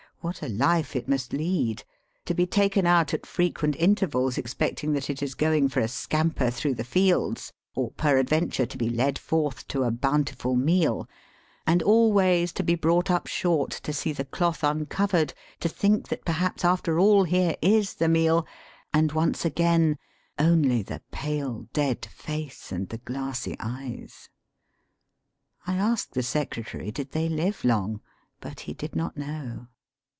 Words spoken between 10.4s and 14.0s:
meal, and always to be brought up short to